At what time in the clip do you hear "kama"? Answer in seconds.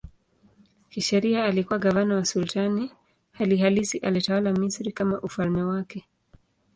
4.91-5.21